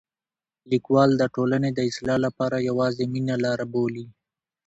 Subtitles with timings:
[0.71, 4.05] لیکوال د ټولنې د اصلاح لپاره یوازې مینه لاره بولي.